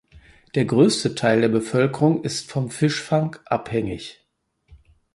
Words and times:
Der 0.55 0.65
größte 0.65 1.13
Teil 1.13 1.41
der 1.41 1.49
Bevölkerung 1.49 2.23
ist 2.23 2.49
vom 2.49 2.71
Fischfang 2.71 3.35
abhängig. 3.45 4.25